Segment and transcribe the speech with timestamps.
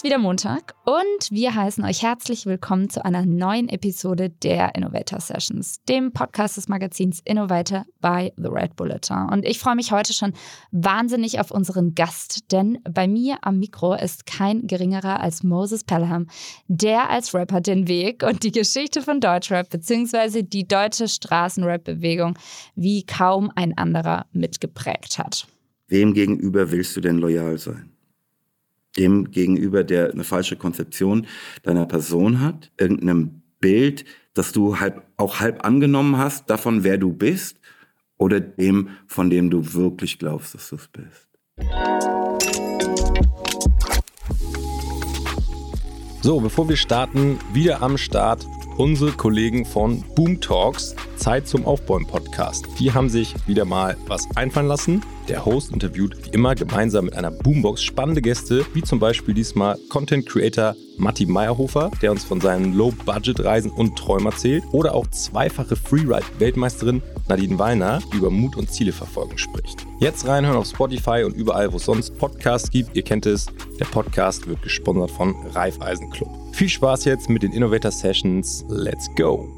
[0.00, 5.20] Ist wieder Montag und wir heißen euch herzlich willkommen zu einer neuen Episode der Innovator
[5.20, 9.28] Sessions, dem Podcast des Magazins Innovator by The Red Bulletin.
[9.30, 10.32] Und ich freue mich heute schon
[10.70, 16.28] wahnsinnig auf unseren Gast, denn bei mir am Mikro ist kein geringerer als Moses Pelham,
[16.66, 20.42] der als Rapper den Weg und die Geschichte von Deutschrap bzw.
[20.42, 22.38] die deutsche Straßenrap-Bewegung
[22.74, 25.46] wie kaum ein anderer mitgeprägt hat.
[25.88, 27.89] Wem gegenüber willst du denn loyal sein?
[28.96, 31.26] Dem gegenüber, der eine falsche Konzeption
[31.62, 34.04] deiner Person hat, irgendeinem Bild,
[34.34, 37.60] das du halb, auch halb angenommen hast, davon, wer du bist,
[38.16, 41.28] oder dem, von dem du wirklich glaubst, dass du es bist.
[46.22, 48.46] So, bevor wir starten, wieder am Start
[48.80, 52.64] unsere Kollegen von Boom Talks, Zeit zum Aufbäumen Podcast.
[52.78, 55.02] Die haben sich wieder mal was einfallen lassen.
[55.28, 59.76] Der Host interviewt wie immer gemeinsam mit einer Boombox spannende Gäste, wie zum Beispiel diesmal
[59.90, 65.76] Content Creator Matti Meyerhofer, der uns von seinen Low-Budget-Reisen und Träumen erzählt, oder auch zweifache
[65.76, 69.86] Freeride-Weltmeisterin Nadine Wallner, die über Mut und Zieleverfolgung spricht.
[69.98, 72.96] Jetzt reinhören auf Spotify und überall, wo es sonst Podcasts gibt.
[72.96, 73.44] Ihr kennt es,
[73.78, 76.30] der Podcast wird gesponsert von Raiffeisen Club.
[76.60, 78.66] Viel Spaß jetzt mit den Innovator Sessions.
[78.68, 79.48] Let's go!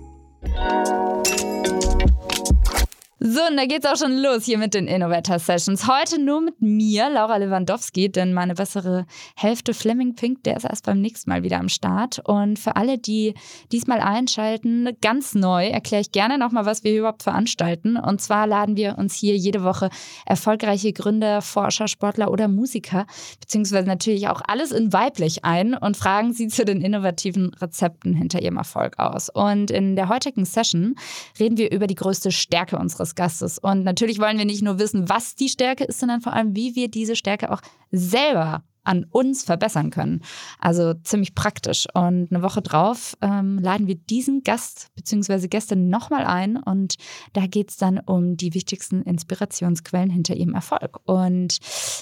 [3.24, 5.86] So, und da geht's auch schon los hier mit den Innovator Sessions.
[5.86, 9.06] Heute nur mit mir, Laura Lewandowski, denn meine bessere
[9.36, 12.18] Hälfte Fleming Pink, der ist erst beim nächsten Mal wieder am Start.
[12.24, 13.34] Und für alle, die
[13.70, 17.96] diesmal einschalten, ganz neu, erkläre ich gerne nochmal, was wir überhaupt veranstalten.
[17.96, 19.90] Und zwar laden wir uns hier jede Woche
[20.26, 23.06] erfolgreiche Gründer, Forscher, Sportler oder Musiker,
[23.38, 28.42] beziehungsweise natürlich auch alles in weiblich ein und fragen sie zu den innovativen Rezepten hinter
[28.42, 29.28] ihrem Erfolg aus.
[29.28, 30.96] Und in der heutigen Session
[31.38, 33.58] reden wir über die größte Stärke unseres Gastes.
[33.58, 36.74] Und natürlich wollen wir nicht nur wissen, was die Stärke ist, sondern vor allem, wie
[36.74, 40.22] wir diese Stärke auch selber an uns verbessern können.
[40.58, 41.86] Also ziemlich praktisch.
[41.94, 45.48] Und eine Woche drauf ähm, laden wir diesen Gast bzw.
[45.48, 46.96] Gäste nochmal ein und
[47.32, 50.98] da geht es dann um die wichtigsten Inspirationsquellen hinter ihrem Erfolg.
[51.04, 51.58] Und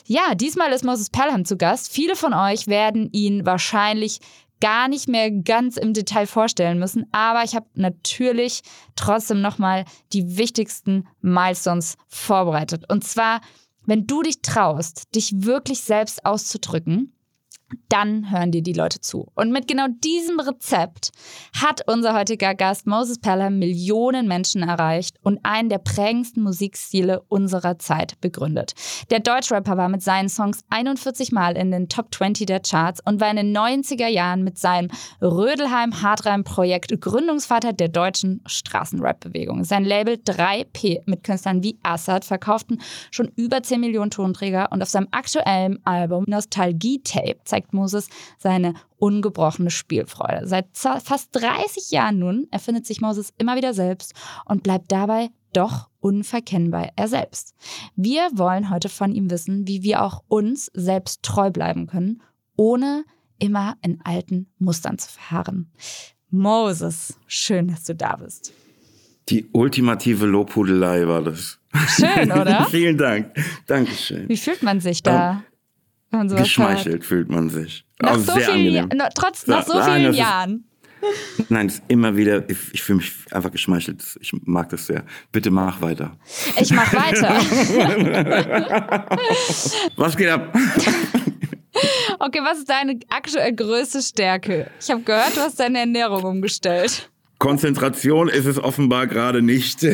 [0.07, 1.93] ja, diesmal ist Moses Pelham zu Gast.
[1.93, 4.21] Viele von euch werden ihn wahrscheinlich
[4.61, 7.07] gar nicht mehr ganz im Detail vorstellen müssen.
[7.13, 8.63] Aber ich habe natürlich
[8.97, 12.85] trotzdem nochmal die wichtigsten Milestones vorbereitet.
[12.91, 13.41] Und zwar,
[13.87, 17.13] wenn du dich traust, dich wirklich selbst auszudrücken,
[17.89, 19.29] dann hören dir die Leute zu.
[19.35, 21.11] Und mit genau diesem Rezept
[21.61, 27.79] hat unser heutiger Gast Moses Pelham Millionen Menschen erreicht und einen der prägendsten Musikstile unserer
[27.79, 28.73] Zeit begründet.
[29.11, 33.21] Der Deutschrapper war mit seinen Songs 41 Mal in den Top 20 der Charts und
[33.21, 34.89] war in den 90er Jahren mit seinem
[35.21, 39.65] Rödelheim Hardreim Projekt Gründungsvater der deutschen Straßenrap-Bewegung.
[39.65, 44.89] Sein Label 3P mit Künstlern wie Assad verkauften schon über 10 Millionen Tonträger und auf
[44.89, 50.47] seinem aktuellen Album Nostalgie Tape zeigt zeigt Moses seine ungebrochene Spielfreude.
[50.47, 54.15] Seit fast 30 Jahren nun erfindet sich Moses immer wieder selbst
[54.47, 57.55] und bleibt dabei doch unverkennbar er selbst.
[57.97, 62.23] Wir wollen heute von ihm wissen, wie wir auch uns selbst treu bleiben können,
[62.57, 63.05] ohne
[63.39, 65.73] immer in alten Mustern zu verharren.
[66.31, 68.53] Moses, schön, dass du da bist.
[69.29, 71.59] Die ultimative Lobhudelei war das.
[71.89, 72.65] Schön, oder?
[72.71, 73.35] Vielen Dank.
[73.67, 74.29] Dankeschön.
[74.29, 75.43] Wie fühlt man sich da?
[76.11, 77.05] Geschmeichelt hört.
[77.05, 77.85] fühlt man sich.
[78.01, 80.65] Nach so sehr vielen, no, trotz, nach so nein, vielen Jahren.
[81.39, 84.03] Ist, nein, ist immer wieder, ich, ich fühle mich einfach geschmeichelt.
[84.21, 85.05] Ich mag das sehr.
[85.33, 86.17] Bitte mach weiter.
[86.61, 87.31] Ich mach weiter.
[89.97, 90.55] was geht ab?
[92.19, 94.71] Okay, was ist deine aktuell größte Stärke?
[94.79, 97.11] Ich habe gehört, du hast deine Ernährung umgestellt.
[97.39, 99.83] Konzentration ist es offenbar gerade nicht.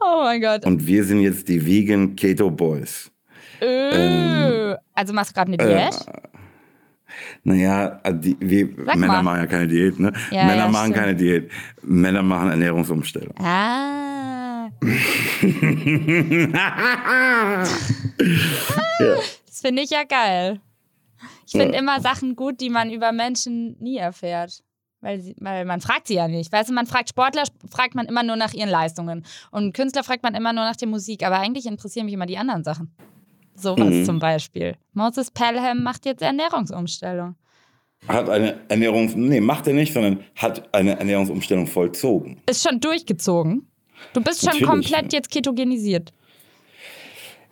[0.00, 0.66] oh mein Gott.
[0.66, 3.10] Und wir sind jetzt die Vegan Keto Boys.
[3.60, 5.94] Äh, ähm, also machst du gerade eine Diät?
[6.06, 6.28] Äh,
[7.42, 9.22] naja, äh, die, wir, Männer mal.
[9.22, 10.12] machen ja keine Diät, ne?
[10.30, 11.50] Ja, Männer ja, machen keine Diät.
[11.82, 13.34] Männer machen Ernährungsumstellung.
[13.38, 14.68] Ah.
[19.46, 20.60] das finde ich ja geil.
[21.46, 21.80] Ich finde ja.
[21.80, 24.62] immer Sachen gut, die man über Menschen nie erfährt.
[25.00, 26.52] Weil, sie, weil man fragt sie ja nicht.
[26.52, 29.24] Weißt du, man fragt Sportler, fragt man immer nur nach ihren Leistungen.
[29.50, 31.24] Und Künstler fragt man immer nur nach der Musik.
[31.24, 32.94] Aber eigentlich interessieren mich immer die anderen Sachen.
[33.54, 34.04] Sowas mhm.
[34.04, 34.76] zum Beispiel.
[34.94, 37.34] Moses Pelham macht jetzt Ernährungsumstellung.
[38.08, 39.14] Hat eine Ernährungs...
[39.14, 42.40] Nee, macht er nicht, sondern hat eine Ernährungsumstellung vollzogen.
[42.48, 43.66] Ist schon durchgezogen.
[44.14, 46.12] Du bist schon komplett jetzt ketogenisiert.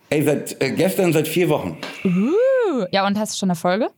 [0.09, 1.77] Ey, seit äh, gestern, seit vier Wochen.
[2.03, 3.89] Uh, ja, und hast du schon Erfolge?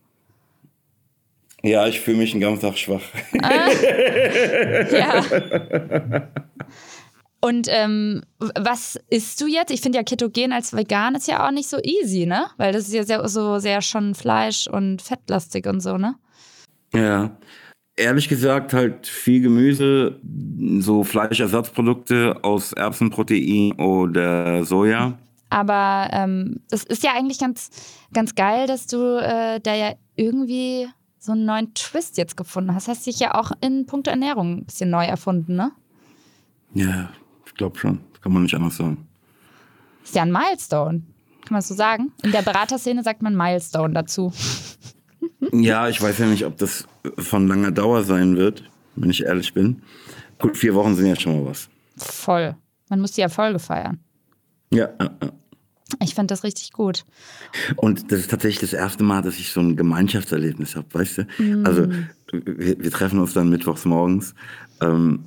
[1.62, 3.02] Ja, ich fühle mich den ganzen Tag schwach.
[3.40, 3.70] Ah,
[4.92, 5.24] ja.
[7.44, 9.72] Und ähm, was isst du jetzt?
[9.72, 12.46] Ich finde ja Ketogen als vegan ist ja auch nicht so easy, ne?
[12.56, 16.14] Weil das ist ja sehr, so sehr schon Fleisch und fettlastig und so, ne?
[16.94, 17.36] Ja.
[17.96, 20.20] Ehrlich gesagt halt viel Gemüse,
[20.78, 25.18] so Fleischersatzprodukte aus Erbsenprotein oder Soja.
[25.50, 27.70] Aber ähm, es ist ja eigentlich ganz,
[28.14, 30.86] ganz geil, dass du äh, da ja irgendwie
[31.18, 32.86] so einen neuen Twist jetzt gefunden hast.
[32.86, 35.72] Hast dich ja auch in puncto Ernährung ein bisschen neu erfunden, ne?
[36.74, 37.10] Ja,
[37.52, 38.00] ich glaube schon.
[38.12, 39.06] Das kann man nicht anders sagen.
[40.02, 41.02] Ist ja ein Milestone.
[41.44, 42.12] Kann man so sagen?
[42.22, 44.32] In der Beraterszene sagt man Milestone dazu.
[45.52, 46.86] ja, ich weiß ja nicht, ob das
[47.18, 48.64] von langer Dauer sein wird,
[48.96, 49.82] wenn ich ehrlich bin.
[50.38, 51.68] Gut, vier Wochen sind ja schon mal was.
[51.96, 52.56] Voll.
[52.88, 54.00] Man muss die Erfolge feiern.
[54.70, 55.32] Ja, ja, ja.
[56.02, 57.04] Ich fand das richtig gut.
[57.76, 61.22] Und das ist tatsächlich das erste Mal, dass ich so ein Gemeinschaftserlebnis habe, weißt du?
[61.38, 61.66] Mm.
[61.66, 61.88] Also
[62.32, 64.34] wir, wir, treffen uns dann mittwochs morgens
[64.80, 65.24] ähm,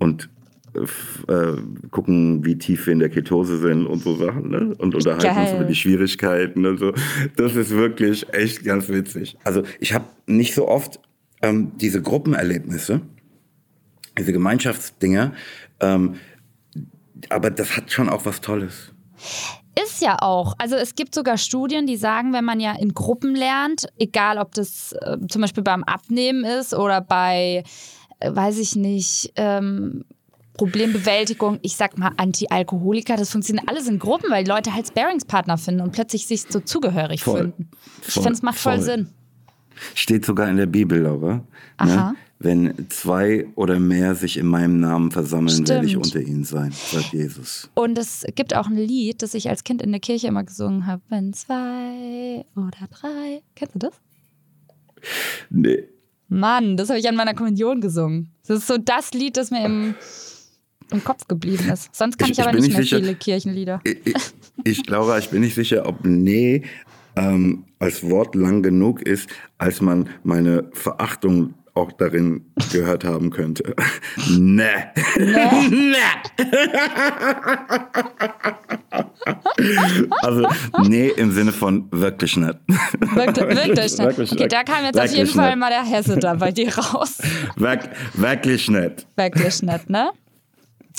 [0.00, 0.28] und
[0.74, 1.56] äh,
[1.90, 4.74] gucken, wie tief wir in der Ketose sind und so Sachen, ne?
[4.78, 5.44] Und unterhalten Geil.
[5.44, 6.92] uns über die Schwierigkeiten und so.
[7.36, 9.36] Das ist wirklich echt ganz witzig.
[9.44, 11.00] Also ich habe nicht so oft
[11.42, 13.02] ähm, diese Gruppenerlebnisse,
[14.18, 15.32] diese Gemeinschaftsdinger,
[15.80, 16.14] ähm,
[17.28, 18.92] aber das hat schon auch was Tolles.
[19.82, 20.54] Ist ja auch.
[20.58, 24.52] Also es gibt sogar Studien, die sagen, wenn man ja in Gruppen lernt, egal ob
[24.54, 27.64] das äh, zum Beispiel beim Abnehmen ist oder bei,
[28.20, 30.04] äh, weiß ich nicht, ähm,
[30.62, 35.80] Problembewältigung, ich sag mal Anti-Alkoholiker, das funktioniert alles in Gruppen, weil Leute halt Sparingspartner finden
[35.80, 37.68] und plötzlich sich so zugehörig voll, finden.
[38.06, 39.08] Ich finde, es macht voll, voll, Sinn.
[39.96, 41.34] Steht sogar in der Bibel, Laura.
[41.34, 41.42] Ne?
[41.78, 42.10] Aha.
[42.12, 42.16] Ne?
[42.38, 45.68] Wenn zwei oder mehr sich in meinem Namen versammeln, Stimmt.
[45.68, 47.68] werde ich unter ihnen sein, sagt Jesus.
[47.74, 50.86] Und es gibt auch ein Lied, das ich als Kind in der Kirche immer gesungen
[50.86, 51.02] habe.
[51.08, 53.42] Wenn zwei oder drei.
[53.56, 53.94] Kennst du das?
[55.50, 55.88] Nee.
[56.28, 58.30] Mann, das habe ich an meiner Kommunion gesungen.
[58.46, 59.96] Das ist so das Lied, das mir im
[60.92, 61.94] im Kopf geblieben ist.
[61.94, 63.80] Sonst kann ich, ich aber nicht, nicht mehr sicher, viele Kirchenlieder.
[63.84, 64.14] Ich, ich,
[64.64, 66.62] ich, glaube, ich bin nicht sicher, ob nee
[67.16, 69.28] ähm, als Wort lang genug ist,
[69.58, 73.74] als man meine Verachtung auch darin gehört haben könnte.
[74.30, 74.92] ne.
[75.18, 75.96] Ne.
[80.22, 80.46] also,
[80.82, 82.58] nee, im Sinne von wirklich nicht.
[82.66, 83.98] Wirklich, wirklich nicht.
[83.98, 87.22] Wirklich, okay, da kam jetzt auf jeden Fall mal der Hesse da bei dir raus.
[87.56, 89.06] Wirk, wirklich nicht.
[89.16, 90.10] Wirklich nicht, ne?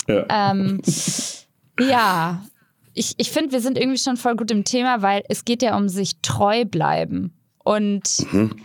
[0.08, 0.50] Ja.
[0.52, 0.80] Ähm,
[1.80, 2.44] ja,
[2.94, 5.76] ich, ich finde, wir sind irgendwie schon voll gut im Thema, weil es geht ja
[5.76, 7.34] um sich treu bleiben.
[7.58, 8.56] Und mhm.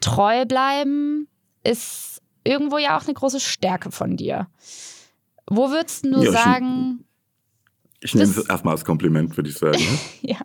[0.00, 1.28] treu bleiben
[1.64, 4.48] ist irgendwo ja auch eine große Stärke von dir.
[5.46, 7.04] Wo würdest du ja, sagen.
[8.00, 9.78] Ich, ich nehme es erstmal als Kompliment, würde ich sagen.
[9.78, 9.98] Ne?
[10.30, 10.40] ja.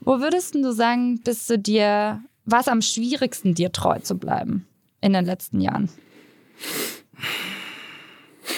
[0.00, 4.66] Wo würdest du sagen, bist du dir, war es am schwierigsten, dir treu zu bleiben
[5.00, 5.88] in den letzten Jahren?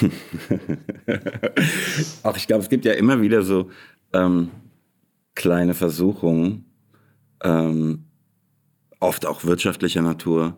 [2.23, 3.69] Auch ich glaube, es gibt ja immer wieder so
[4.13, 4.49] ähm,
[5.35, 6.65] kleine Versuchungen,
[7.43, 8.05] ähm,
[8.99, 10.57] oft auch wirtschaftlicher Natur.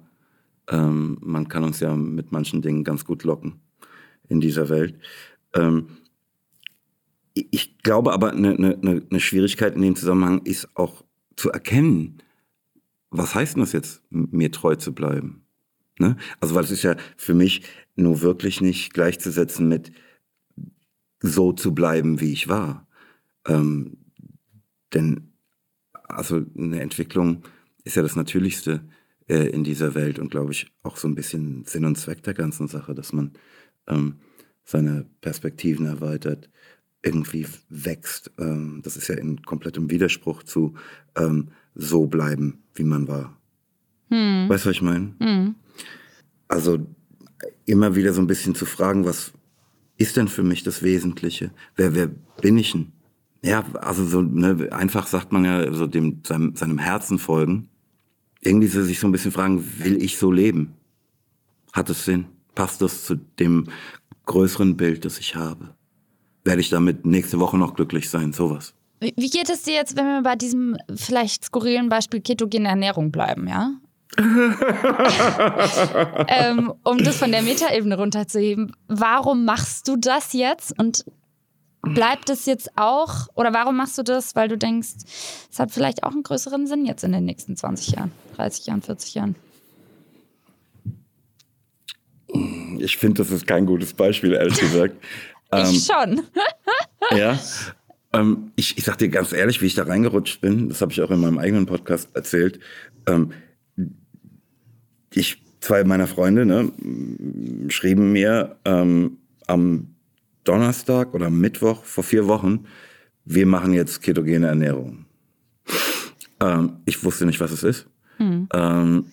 [0.69, 3.61] Ähm, man kann uns ja mit manchen Dingen ganz gut locken
[4.27, 4.99] in dieser Welt.
[5.53, 5.87] Ähm,
[7.33, 11.03] ich glaube aber, eine ne, ne Schwierigkeit in dem Zusammenhang ist auch
[11.35, 12.21] zu erkennen,
[13.11, 15.44] was heißt denn das jetzt, mir treu zu bleiben?
[15.99, 16.17] Ne?
[16.39, 17.63] Also, weil es ist ja für mich
[17.95, 19.91] nur wirklich nicht gleichzusetzen mit
[21.21, 22.87] so zu bleiben, wie ich war.
[23.47, 23.97] Ähm,
[24.93, 25.31] denn
[26.07, 27.43] also eine Entwicklung
[27.83, 28.81] ist ja das Natürlichste
[29.27, 32.33] äh, in dieser Welt und glaube ich auch so ein bisschen Sinn und Zweck der
[32.33, 33.31] ganzen Sache, dass man
[33.87, 34.15] ähm,
[34.63, 36.49] seine Perspektiven erweitert,
[37.03, 38.31] irgendwie wächst.
[38.39, 40.73] Ähm, das ist ja in komplettem Widerspruch zu
[41.15, 43.39] ähm, so bleiben, wie man war.
[44.09, 44.49] Hm.
[44.49, 45.13] Weißt du, was ich meine?
[45.19, 45.55] Hm.
[46.47, 46.79] Also
[47.65, 49.33] immer wieder so ein bisschen zu fragen, was
[49.97, 51.51] ist denn für mich das Wesentliche?
[51.75, 52.07] Wer, wer
[52.41, 52.91] bin ich denn?
[53.43, 57.69] Ja, also so ne, einfach sagt man ja so dem seinem, seinem Herzen folgen.
[58.41, 60.73] Irgendwie so sich so ein bisschen fragen, will ich so leben?
[61.73, 62.25] Hat es Sinn?
[62.55, 63.65] Passt das zu dem
[64.25, 65.75] größeren Bild, das ich habe?
[66.43, 68.33] Werde ich damit nächste Woche noch glücklich sein?
[68.33, 68.73] Sowas.
[68.99, 73.47] Wie geht es dir jetzt, wenn wir bei diesem vielleicht skurrilen Beispiel ketogene Ernährung bleiben,
[73.47, 73.73] ja?
[76.27, 78.75] ähm, um das von der Metaebene runterzuheben.
[78.87, 81.05] Warum machst du das jetzt und
[81.81, 84.89] bleibt es jetzt auch oder warum machst du das, weil du denkst,
[85.51, 88.81] es hat vielleicht auch einen größeren Sinn jetzt in den nächsten 20 Jahren, 30 Jahren,
[88.81, 89.35] 40 Jahren?
[92.79, 94.95] Ich finde, das ist kein gutes Beispiel, ehrlich gesagt.
[95.53, 96.21] ich ähm, schon.
[97.17, 97.39] ja.
[98.13, 101.01] Ähm, ich, ich sag dir ganz ehrlich, wie ich da reingerutscht bin, das habe ich
[101.01, 102.59] auch in meinem eigenen Podcast erzählt.
[103.07, 103.31] Ähm,
[105.15, 106.71] ich, zwei meiner Freunde, ne,
[107.69, 109.17] schrieben mir ähm,
[109.47, 109.95] am
[110.43, 112.65] Donnerstag oder Mittwoch vor vier Wochen,
[113.25, 115.05] wir machen jetzt ketogene Ernährung.
[116.39, 117.87] Ähm, ich wusste nicht, was es ist.
[118.19, 118.47] Mhm.
[118.53, 119.05] Ähm,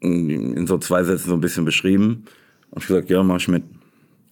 [0.00, 2.24] in so zwei Sätzen so ein bisschen beschrieben.
[2.70, 3.62] Und ich gesagt, ja, mach ich mit.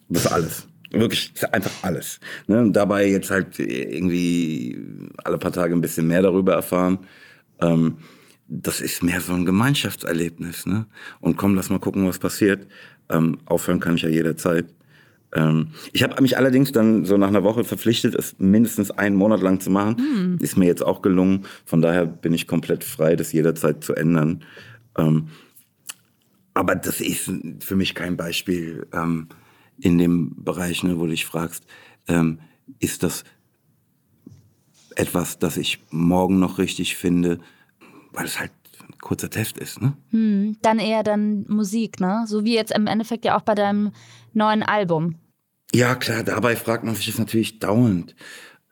[0.09, 0.69] Das ist alles.
[0.91, 2.21] Wirklich, einfach alles.
[2.47, 2.61] Ne?
[2.61, 4.79] Und dabei jetzt halt irgendwie
[5.25, 6.99] alle paar Tage ein bisschen mehr darüber erfahren.
[7.61, 7.97] Ähm,
[8.63, 10.67] das ist mehr so ein Gemeinschaftserlebnis.
[10.67, 10.87] Ne?
[11.21, 12.67] Und komm, lass mal gucken, was passiert.
[13.09, 14.67] Ähm, aufhören kann ich ja jederzeit.
[15.35, 19.41] Ähm, ich habe mich allerdings dann so nach einer Woche verpflichtet, es mindestens einen Monat
[19.41, 19.97] lang zu machen.
[19.97, 20.39] Mhm.
[20.41, 21.47] Ist mir jetzt auch gelungen.
[21.65, 24.45] Von daher bin ich komplett frei, das jederzeit zu ändern.
[24.97, 25.29] Ähm,
[26.55, 27.31] aber das ist
[27.61, 29.29] für mich kein Beispiel ähm,
[29.81, 31.65] in dem Bereich, ne, wo du dich fragst,
[32.07, 32.39] ähm,
[32.79, 33.25] ist das
[34.95, 37.41] etwas, das ich morgen noch richtig finde,
[38.15, 39.95] weil es halt ein kurzer Test ist, ne?
[40.11, 42.25] Hm, dann eher dann Musik, ne?
[42.27, 43.93] So wie jetzt im Endeffekt ja auch bei deinem
[44.33, 45.17] neuen Album.
[45.75, 48.15] Ja, klar, dabei fragt man sich das natürlich dauernd.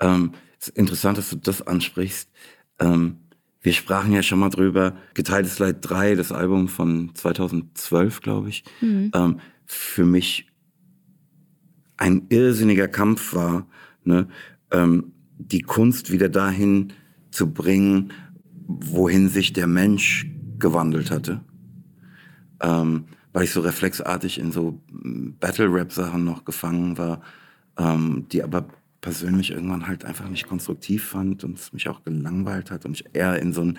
[0.00, 2.30] Ähm, es ist interessant, dass du das ansprichst.
[2.78, 3.16] Ähm,
[3.60, 8.64] wir sprachen ja schon mal drüber, Geteiltes Leid 3, das Album von 2012, glaube ich,
[8.80, 9.10] mhm.
[9.14, 10.48] ähm, für mich
[11.96, 13.66] ein irrsinniger Kampf war,
[14.04, 14.28] ne,
[14.72, 16.92] ähm, die Kunst wieder dahin
[17.30, 18.12] zu bringen,
[18.80, 20.26] wohin sich der Mensch
[20.58, 21.40] gewandelt hatte.
[22.60, 27.22] Ähm, weil ich so reflexartig in so Battle-Rap-Sachen noch gefangen war,
[27.78, 28.68] ähm, die aber
[29.00, 33.04] persönlich irgendwann halt einfach nicht konstruktiv fand und es mich auch gelangweilt hat und ich
[33.14, 33.78] eher in so ein,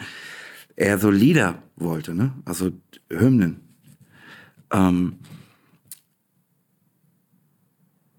[0.75, 2.33] eher so Lieder wollte, ne?
[2.45, 2.71] Also
[3.09, 3.61] Hymnen.
[4.71, 5.19] Ähm,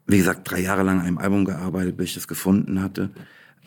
[0.07, 3.11] wie gesagt, drei Jahre lang an einem Album gearbeitet, bis ich das gefunden hatte.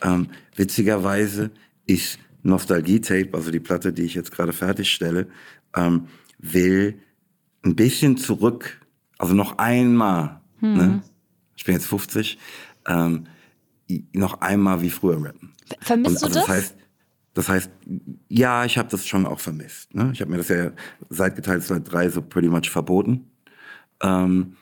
[0.02, 1.52] Ähm, witzigerweise
[1.86, 5.28] ist Nostalgie-Tape, also die Platte, die ich jetzt gerade fertigstelle,
[5.76, 6.08] ähm,
[6.40, 7.00] will
[7.64, 8.86] ein bisschen zurück,
[9.18, 10.78] also noch einmal, hm.
[10.78, 11.04] ne?
[11.56, 12.38] ich bin jetzt 50,
[12.88, 13.28] ähm,
[14.14, 15.54] noch einmal wie früher rappen.
[15.82, 16.46] Vermisst Und, also, du das?
[16.46, 16.76] Das heißt,
[17.34, 17.72] das heißt,
[18.30, 19.94] ja, ich habe das schon auch vermisst.
[19.94, 20.10] Ne?
[20.14, 20.72] Ich habe mir das ja
[21.10, 23.30] seit geteilt seit drei so pretty much verboten.
[24.02, 24.56] Ähm,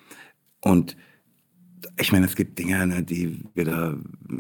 [0.62, 0.98] und
[1.98, 3.98] ich meine, es gibt Dinge, ne, die wir da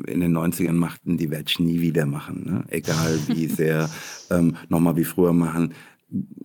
[0.07, 2.43] in den 90ern machten, die werde ich nie wieder machen.
[2.45, 2.63] Ne?
[2.69, 3.89] Egal wie sehr
[4.29, 5.73] ähm, nochmal wie früher machen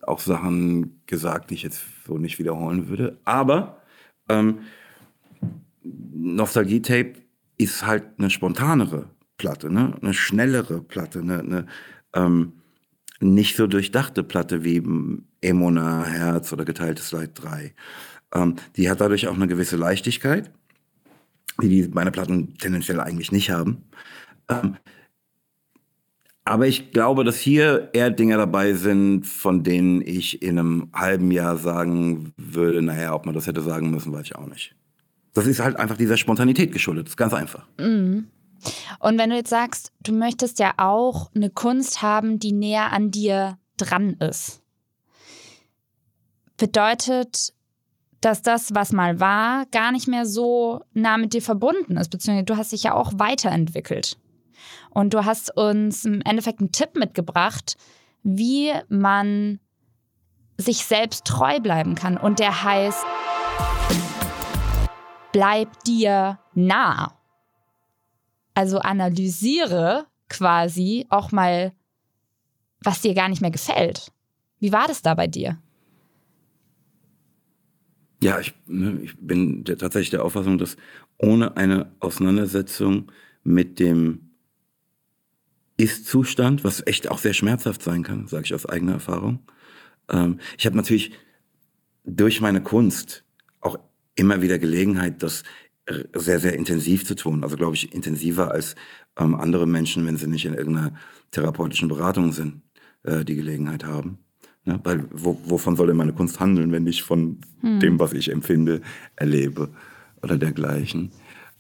[0.03, 3.19] auch Sachen gesagt, die ich jetzt so nicht wiederholen würde.
[3.25, 3.83] Aber
[4.29, 4.61] ähm,
[5.83, 7.15] Nostalgie-Tape
[7.59, 9.97] ist halt eine spontanere Platte, ne?
[10.01, 11.67] eine schnellere Platte, eine, eine
[12.15, 12.53] ähm,
[13.21, 14.83] nicht so durchdachte Platte wie
[15.41, 17.75] Emona, Herz oder Geteiltes Leid 3.
[18.35, 20.51] Ähm, die hat dadurch auch eine gewisse Leichtigkeit,
[21.63, 23.85] die, die meine Platten tendenziell eigentlich nicht haben.
[24.49, 24.77] Ähm,
[26.45, 31.31] aber ich glaube, dass hier eher Dinge dabei sind, von denen ich in einem halben
[31.31, 34.75] Jahr sagen würde, naja, ob man das hätte sagen müssen, weiß ich auch nicht.
[35.35, 37.07] Das ist halt einfach dieser Spontanität geschuldet.
[37.07, 37.67] Das ist ganz einfach.
[37.79, 38.27] Mhm.
[38.99, 43.11] Und wenn du jetzt sagst, du möchtest ja auch eine Kunst haben, die näher an
[43.11, 44.61] dir dran ist,
[46.57, 47.55] bedeutet,
[48.21, 52.45] dass das, was mal war, gar nicht mehr so nah mit dir verbunden ist, beziehungsweise
[52.45, 54.19] du hast dich ja auch weiterentwickelt.
[54.91, 57.77] Und du hast uns im Endeffekt einen Tipp mitgebracht,
[58.23, 59.61] wie man
[60.59, 62.19] sich selbst treu bleiben kann.
[62.19, 63.05] Und der heißt,
[65.33, 67.17] bleib dir nah.
[68.55, 71.73] Also analysiere quasi auch mal,
[72.83, 74.13] was dir gar nicht mehr gefällt.
[74.59, 75.59] Wie war das da bei dir?
[78.23, 80.77] Ja, ich, ne, ich bin tatsächlich der Auffassung, dass
[81.19, 83.11] ohne eine Auseinandersetzung
[83.45, 84.31] mit dem
[85.77, 89.41] ist-Zustand, was echt auch sehr schmerzhaft sein kann, sage ich aus eigener Erfahrung.
[90.11, 91.13] Ähm, ich habe natürlich
[92.05, 93.25] durch meine Kunst
[93.61, 93.79] auch
[94.17, 95.43] immer wieder Gelegenheit, das
[96.15, 97.43] sehr, sehr intensiv zu tun.
[97.43, 98.75] Also glaube ich intensiver als
[99.19, 100.95] ähm, andere Menschen, wenn sie nicht in irgendeiner
[101.31, 102.63] therapeutischen Beratung sind,
[103.03, 104.19] äh, die Gelegenheit haben.
[104.65, 104.81] Ne?
[104.85, 107.81] Weil wo, wovon soll denn meine Kunst handeln, wenn ich von hm.
[107.81, 108.81] dem, was ich empfinde,
[109.17, 109.69] erlebe
[110.23, 111.11] oder dergleichen.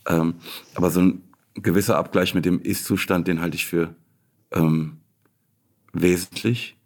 [0.06, 0.34] Ähm,
[0.74, 1.22] aber so ein
[1.54, 3.94] gewisser Abgleich mit dem Ist-Zustand, den halte ich für
[4.52, 4.98] ähm,
[5.92, 6.76] wesentlich.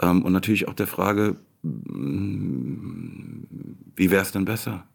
[0.00, 3.44] Ähm, und natürlich auch der Frage, mm,
[3.96, 4.86] wie wäre es denn besser?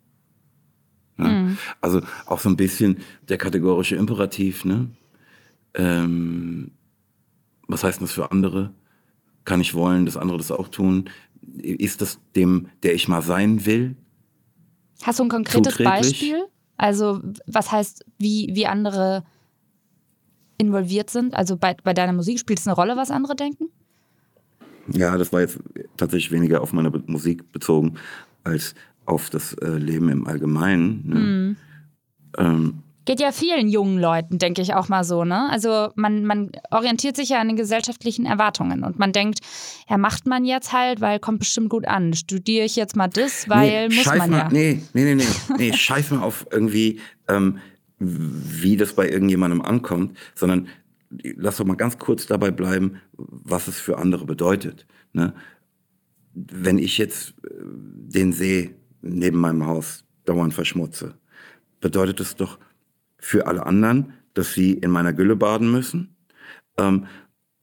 [1.17, 1.27] Ja?
[1.27, 1.57] Mhm.
[1.81, 4.65] Also auch so ein bisschen der kategorische Imperativ.
[4.65, 4.89] Ne?
[5.73, 6.71] Ähm,
[7.67, 8.73] was heißt das für andere?
[9.45, 11.09] Kann ich wollen, dass andere das auch tun?
[11.57, 13.95] Ist das dem, der ich mal sein will?
[15.03, 16.45] Hast du ein konkretes Beispiel?
[16.77, 19.23] Also was heißt, wie, wie andere
[20.57, 21.33] involviert sind?
[21.33, 23.69] Also bei, bei deiner Musik spielt es eine Rolle, was andere denken?
[24.91, 25.59] Ja, das war jetzt
[25.97, 27.95] tatsächlich weniger auf meine Musik bezogen
[28.43, 31.07] als auf das äh, Leben im Allgemeinen.
[31.07, 31.15] Ne?
[31.15, 31.57] Mhm.
[32.37, 35.49] Ähm, Geht ja vielen jungen Leuten, denke ich auch mal so, ne?
[35.49, 39.39] Also man, man orientiert sich ja an den gesellschaftlichen Erwartungen und man denkt,
[39.89, 42.13] ja, macht man jetzt halt, weil kommt bestimmt gut an.
[42.13, 44.49] Studiere ich jetzt mal das, weil nee, muss man mal, ja.
[44.51, 45.25] Nee, nee, nee, nee,
[45.57, 47.57] nee, scheiß mal auf irgendwie, ähm,
[47.97, 50.67] wie das bei irgendjemandem ankommt, sondern
[51.09, 54.85] lass doch mal ganz kurz dabei bleiben, was es für andere bedeutet.
[55.13, 55.33] Ne?
[56.35, 61.15] Wenn ich jetzt äh, den See neben meinem Haus dauernd verschmutze,
[61.81, 62.59] bedeutet es doch
[63.19, 66.15] für alle anderen, dass sie in meiner Gülle baden müssen.
[66.77, 67.05] Ähm,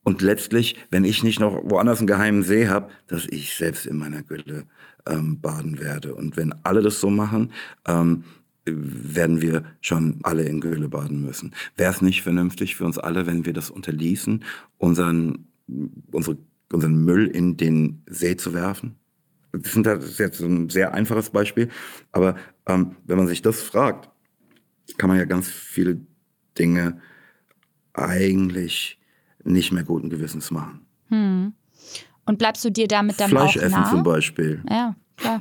[0.03, 3.97] und letztlich, wenn ich nicht noch woanders einen geheimen See habe, dass ich selbst in
[3.97, 4.65] meiner Gülle
[5.07, 6.15] ähm, baden werde.
[6.15, 7.53] Und wenn alle das so machen,
[7.87, 8.25] ähm,
[8.67, 11.55] werden wir schon alle in Gülle baden müssen.
[11.77, 14.45] Wäre es nicht vernünftig für uns alle, wenn wir das unterließen,
[14.79, 15.47] unseren,
[16.11, 16.37] unsere,
[16.73, 18.97] unseren Müll in den See zu werfen?
[19.53, 21.69] Das ist jetzt ein sehr einfaches Beispiel,
[22.13, 22.37] aber
[22.67, 24.11] ähm, wenn man sich das fragt,
[24.99, 26.01] kann man ja ganz viele
[26.59, 27.01] Dinge
[27.93, 28.99] eigentlich
[29.45, 30.87] nicht mehr guten Gewissens machen.
[31.09, 31.53] Hm.
[32.25, 33.91] Und bleibst du dir damit dann Fleisch auch essen nah?
[33.91, 34.63] zum Beispiel.
[34.69, 35.39] Ja, klar.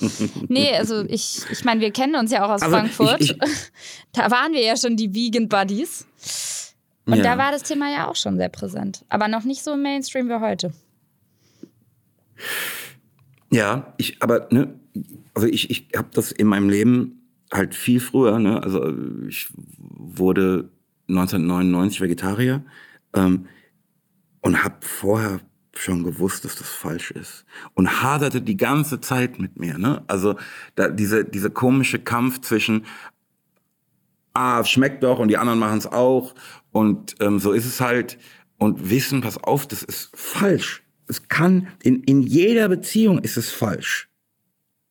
[0.48, 3.20] nee, also ich, ich meine, wir kennen uns ja auch aus Also Frankfurt.
[3.20, 3.38] ich- ich-
[4.12, 6.06] da waren wir ja schon die Vegan Buddies.
[7.06, 7.22] Und Ja.
[7.22, 9.04] da war das Thema ja auch schon sehr präsent.
[9.08, 10.72] Aber noch nicht so im Mainstream wie heute.
[13.50, 14.74] Ja, ich, aber, ne,
[15.34, 18.92] also ich, ich habe das in meinem Leben halt viel früher, ne, also
[19.28, 19.48] ich
[19.78, 20.70] wurde
[21.08, 22.64] 1999 Vegetarier
[23.14, 23.46] ähm,
[24.40, 25.40] und habe vorher
[25.74, 30.36] schon gewusst, dass das falsch ist und haderte die ganze Zeit mit mir, ne, also
[30.74, 32.84] da, diese, diese komische Kampf zwischen
[34.34, 36.34] ah, schmeckt doch und die anderen machen es auch
[36.72, 38.18] und ähm, so ist es halt
[38.58, 40.82] und wissen, pass auf, das ist falsch.
[41.08, 44.08] Es kann, in, in jeder Beziehung ist es falsch.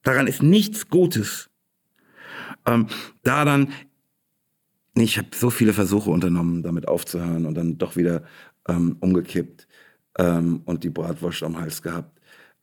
[0.03, 1.49] Daran ist nichts Gutes.
[2.65, 2.88] Ähm,
[3.23, 3.71] da dann,
[4.95, 8.23] nee, ich habe so viele Versuche unternommen, damit aufzuhören und dann doch wieder
[8.67, 9.67] ähm, umgekippt
[10.17, 12.19] ähm, und die Bratwurst am Hals gehabt.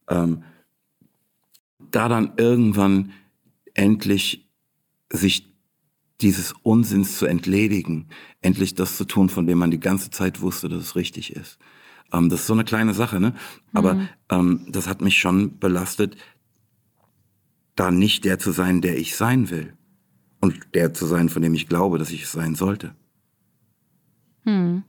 [0.08, 0.42] Ähm,
[1.90, 3.12] da dann irgendwann
[3.74, 4.48] endlich
[5.10, 5.52] sich
[6.20, 8.08] dieses Unsinns zu entledigen,
[8.40, 11.58] endlich das zu tun, von dem man die ganze Zeit wusste, dass es richtig ist.
[12.12, 13.34] Ähm, das ist so eine kleine Sache, ne?
[13.72, 16.16] Aber ähm, das hat mich schon belastet,
[17.74, 19.76] da nicht der zu sein, der ich sein will.
[20.42, 22.94] Und der zu sein, von dem ich glaube, dass ich es sein sollte.
[24.44, 24.82] Hm.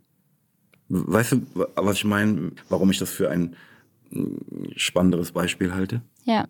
[0.89, 1.41] Weißt du,
[1.75, 3.55] was ich meine, warum ich das für ein
[4.09, 4.35] mm,
[4.75, 6.01] spannenderes Beispiel halte?
[6.25, 6.47] Ja.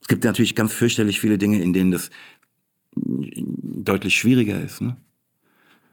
[0.00, 2.10] Es gibt natürlich ganz fürchterlich viele Dinge, in denen das
[2.94, 4.80] deutlich schwieriger ist.
[4.80, 4.96] Ne?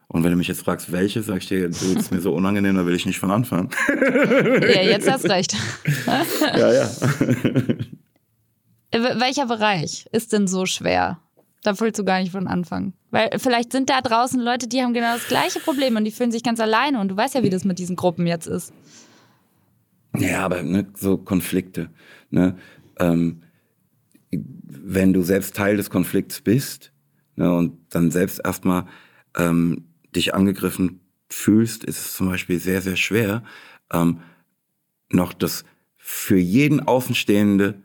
[0.07, 2.33] Und wenn du mich jetzt fragst, welche, sag ich dir, du, das ist mir so
[2.35, 3.69] unangenehm, da will ich nicht von anfangen.
[3.89, 5.55] ja, jetzt hast recht.
[6.05, 6.91] ja, ja.
[8.91, 11.19] Wel- Welcher Bereich ist denn so schwer?
[11.63, 12.93] Da willst du gar nicht von anfangen.
[13.11, 16.31] Weil vielleicht sind da draußen Leute, die haben genau das gleiche Problem und die fühlen
[16.31, 18.73] sich ganz alleine und du weißt ja, wie das mit diesen Gruppen jetzt ist.
[20.17, 21.89] Ja, aber ne, so Konflikte.
[22.29, 22.57] Ne?
[22.99, 23.43] Ähm,
[24.31, 26.91] wenn du selbst Teil des Konflikts bist
[27.35, 28.87] ne, und dann selbst erstmal
[29.37, 33.43] ähm, dich angegriffen fühlst, ist es zum Beispiel sehr, sehr schwer,
[33.91, 34.21] ähm,
[35.09, 35.65] noch das
[35.97, 37.81] für jeden Außenstehende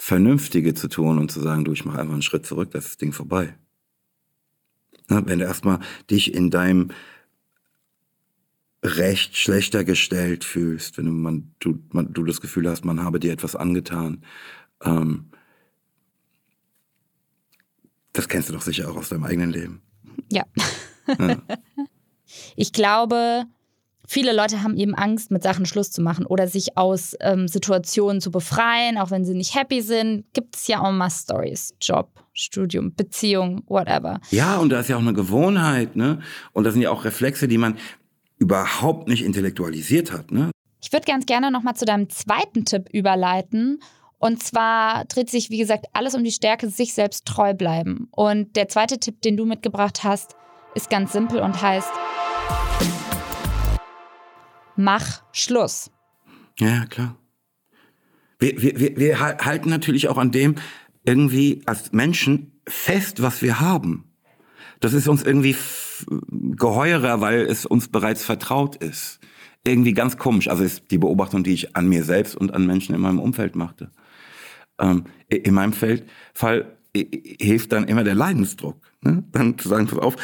[0.00, 2.90] Vernünftige zu tun und zu sagen, du, ich mache einfach einen Schritt zurück, das ist
[2.92, 3.58] das Ding vorbei.
[5.08, 6.92] Ne, wenn du erstmal dich in deinem
[8.84, 13.18] Recht schlechter gestellt fühlst, wenn du, man, du, man, du das Gefühl hast, man habe
[13.18, 14.22] dir etwas angetan.
[14.84, 15.30] Ähm,
[18.12, 19.82] das kennst du doch sicher auch aus deinem eigenen Leben.
[20.30, 20.44] Ja.
[21.18, 21.42] Ja.
[22.56, 23.46] Ich glaube,
[24.08, 28.20] viele Leute haben eben Angst, mit Sachen Schluss zu machen oder sich aus ähm, Situationen
[28.20, 30.24] zu befreien, auch wenn sie nicht happy sind.
[30.32, 31.74] Gibt es ja auch mal Stories.
[31.80, 34.20] Job, Studium, Beziehung, whatever.
[34.30, 36.20] ja, und da ist ja auch eine Gewohnheit, ne?
[36.52, 37.76] Und das sind ja auch Reflexe, die man
[38.38, 40.50] überhaupt nicht intellektualisiert hat, ne?
[40.80, 43.80] Ich würde ganz gerne nochmal zu deinem zweiten Tipp überleiten.
[44.18, 48.08] Und zwar dreht sich, wie gesagt, alles um die Stärke, sich selbst treu bleiben.
[48.10, 50.34] Und der zweite Tipp, den du mitgebracht hast,
[50.74, 51.90] ist ganz simpel und heißt,
[54.78, 55.90] mach Schluss.
[56.58, 57.16] Ja, klar.
[58.38, 60.54] Wir, wir, wir, wir hal- halten natürlich auch an dem
[61.04, 64.04] irgendwie als Menschen fest, was wir haben.
[64.80, 65.56] Das ist uns irgendwie
[66.30, 69.18] geheurer, weil es uns bereits vertraut ist.
[69.66, 70.48] Irgendwie ganz komisch.
[70.48, 73.56] Also ist die Beobachtung, die ich an mir selbst und an Menschen in meinem Umfeld
[73.56, 73.90] machte.
[74.78, 78.80] Ähm, in meinem Feld, Fall hilft dann immer der Leidensdruck.
[79.02, 79.24] Ne?
[79.32, 80.16] Dann zu sagen, pass auf,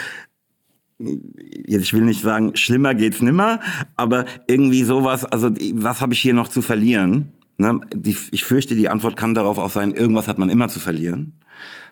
[1.66, 3.60] ich will nicht sagen, schlimmer geht's nimmer,
[3.96, 7.32] aber irgendwie sowas, also was habe ich hier noch zu verlieren?
[7.56, 7.80] Ne?
[7.94, 11.34] Die, ich fürchte, die Antwort kann darauf auch sein, irgendwas hat man immer zu verlieren.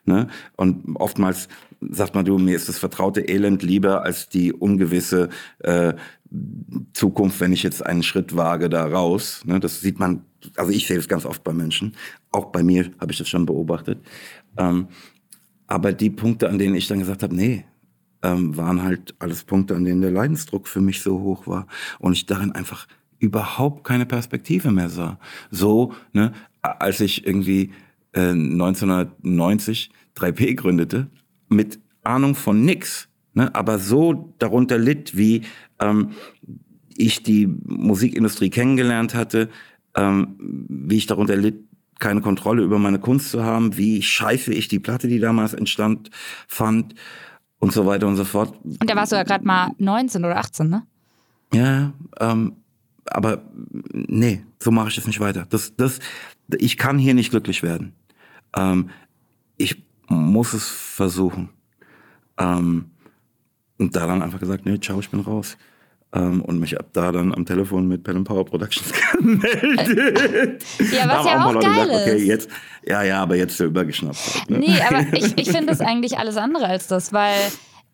[0.04, 0.26] Ne?
[0.56, 1.48] Und oftmals
[1.80, 5.28] sagt man, du, mir ist das vertraute Elend lieber als die ungewisse
[5.60, 5.94] äh,
[6.92, 9.42] Zukunft, wenn ich jetzt einen Schritt wage da raus.
[9.44, 9.60] Ne?
[9.60, 10.24] Das sieht man,
[10.56, 11.94] also ich sehe das ganz oft bei Menschen.
[12.30, 13.98] Auch bei mir habe ich das schon beobachtet.
[14.56, 14.88] Ähm,
[15.66, 17.64] aber die Punkte, an denen ich dann gesagt habe, nee,
[18.22, 21.66] ähm, waren halt alles Punkte, an denen der Leidensdruck für mich so hoch war
[21.98, 22.86] und ich darin einfach
[23.18, 25.18] überhaupt keine Perspektive mehr sah.
[25.50, 27.72] So, ne, als ich irgendwie
[28.12, 31.08] äh, 1990 3P gründete,
[31.48, 35.42] mit Ahnung von nix, ne, aber so darunter litt, wie
[35.78, 36.10] ähm,
[36.96, 39.48] ich die Musikindustrie kennengelernt hatte,
[39.94, 40.36] ähm,
[40.68, 41.64] wie ich darunter litt,
[41.98, 46.10] keine Kontrolle über meine Kunst zu haben, wie scheiße ich die Platte, die damals entstand,
[46.48, 46.96] fand
[47.62, 48.58] und so weiter und so fort.
[48.64, 50.82] Und da warst du ja gerade mal 19 oder 18, ne?
[51.54, 52.56] Ja, ähm,
[53.06, 53.42] aber
[53.92, 55.46] nee, so mache ich es nicht weiter.
[55.48, 56.00] Das, das,
[56.58, 57.94] ich kann hier nicht glücklich werden.
[58.56, 58.90] Ähm,
[59.58, 61.50] ich muss es versuchen.
[62.36, 62.90] Ähm,
[63.78, 65.56] und da dann einfach gesagt, nee, ciao, ich bin raus.
[66.14, 70.62] Ähm, und mich ab da dann am Telefon mit Pen Power Productions gemeldet.
[70.78, 72.50] Ja, was ja auch, auch geil gesagt, okay, jetzt,
[72.84, 74.18] ja, ja, aber jetzt übergeschnappt.
[74.18, 74.58] Halt, ne?
[74.58, 77.38] Nee, aber ich, ich finde das eigentlich alles andere als das, weil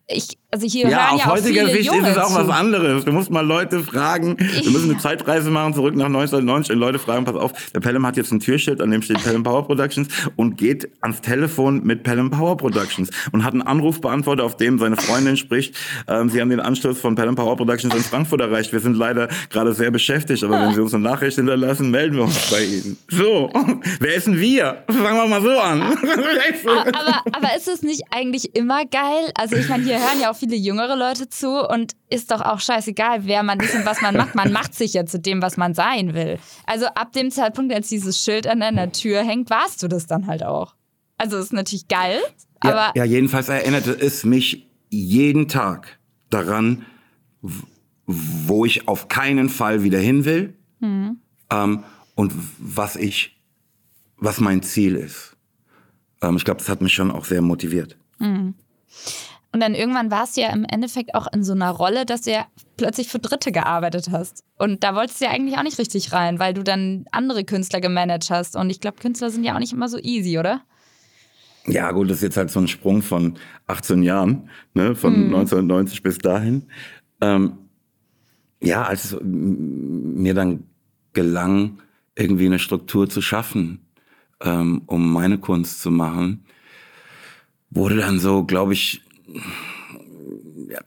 [0.07, 2.47] ich, also hier ja, hören aus ja heutiger Sicht Junge ist es auch zu.
[2.47, 3.05] was anderes.
[3.05, 4.35] Du musst mal Leute fragen.
[4.39, 6.73] Wir müssen eine Zeitreise machen, zurück nach 1990.
[6.73, 9.43] Und Leute fragen, pass auf, der Pelham hat jetzt ein Türschild, an dem steht Pelham
[9.43, 10.07] Power Productions
[10.37, 14.97] und geht ans Telefon mit Pelham Power Productions und hat einen Anrufbeantworter, auf dem seine
[14.97, 15.75] Freundin spricht.
[16.07, 18.73] Ähm, sie haben den Anschluss von Pelham Power Productions in Frankfurt erreicht.
[18.73, 22.23] Wir sind leider gerade sehr beschäftigt, aber wenn Sie uns eine Nachricht hinterlassen, melden wir
[22.23, 22.97] uns bei Ihnen.
[23.09, 23.51] So,
[23.99, 24.83] wer ist denn wir?
[24.87, 25.81] Fangen wir mal so an.
[26.93, 29.31] aber, aber ist es nicht eigentlich immer geil?
[29.35, 32.59] Also ich meine, hier hören ja auch viele jüngere Leute zu und ist doch auch
[32.59, 34.35] scheißegal, wer man ist und was man macht.
[34.35, 36.39] Man macht sich ja zu dem, was man sein will.
[36.65, 40.27] Also ab dem Zeitpunkt, als dieses Schild an deiner Tür hängt, warst du das dann
[40.27, 40.75] halt auch.
[41.17, 42.19] Also ist natürlich geil,
[42.63, 42.97] ja, aber.
[42.97, 45.99] Ja, jedenfalls erinnerte es mich jeden Tag
[46.29, 46.85] daran,
[48.05, 51.17] wo ich auf keinen Fall wieder hin will mhm.
[51.51, 51.83] ähm,
[52.15, 53.37] und was ich,
[54.17, 55.35] was mein Ziel ist.
[56.21, 57.97] Ähm, ich glaube, das hat mich schon auch sehr motiviert.
[58.19, 58.55] Mhm.
[59.51, 62.31] Und dann irgendwann warst du ja im Endeffekt auch in so einer Rolle, dass du
[62.31, 62.45] ja
[62.77, 64.43] plötzlich für Dritte gearbeitet hast.
[64.57, 67.81] Und da wolltest du ja eigentlich auch nicht richtig rein, weil du dann andere Künstler
[67.81, 68.55] gemanagt hast.
[68.55, 70.61] Und ich glaube, Künstler sind ja auch nicht immer so easy, oder?
[71.65, 75.25] Ja, gut, das ist jetzt halt so ein Sprung von 18 Jahren, ne, von hm.
[75.35, 76.63] 1990 bis dahin.
[77.21, 77.57] Ähm,
[78.61, 80.65] ja, als es mir dann
[81.13, 81.79] gelang,
[82.15, 83.85] irgendwie eine Struktur zu schaffen,
[84.41, 86.43] ähm, um meine Kunst zu machen,
[87.69, 89.01] wurde dann so, glaube ich,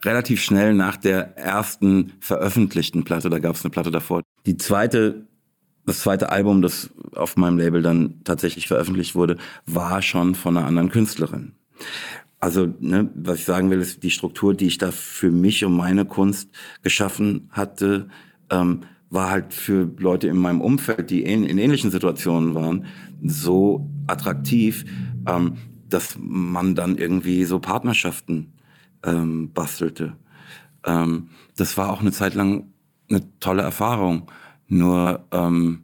[0.03, 4.21] relativ schnell nach der ersten veröffentlichten Platte, da gab es eine Platte davor.
[4.45, 5.27] Die zweite,
[5.85, 10.67] das zweite Album, das auf meinem Label dann tatsächlich veröffentlicht wurde, war schon von einer
[10.67, 11.53] anderen Künstlerin.
[12.39, 15.77] Also, ne, was ich sagen will, ist die Struktur, die ich da für mich und
[15.77, 16.49] meine Kunst
[16.81, 18.09] geschaffen hatte,
[18.49, 22.85] ähm, war halt für Leute in meinem Umfeld, die in, in ähnlichen Situationen waren,
[23.23, 24.83] so attraktiv,
[25.25, 25.53] ähm,
[25.93, 28.53] dass man dann irgendwie so Partnerschaften
[29.03, 30.15] ähm, bastelte.
[30.85, 32.73] Ähm, das war auch eine Zeit lang
[33.09, 34.31] eine tolle Erfahrung.
[34.67, 35.83] Nur ähm,